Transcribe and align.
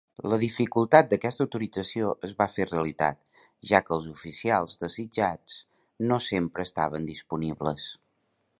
La 0.31 0.37
dificultat 0.43 1.09
d'aquesta 1.09 1.43
autorització 1.47 2.13
es 2.27 2.33
va 2.39 2.47
fer 2.53 2.67
realitat, 2.69 3.19
ja 3.73 3.81
que 3.89 3.95
els 3.99 4.09
oficials 4.15 4.81
desitjats 4.87 5.59
no 6.13 6.19
sempre 6.31 6.67
estaven 6.71 7.07
disponibles. 7.13 7.89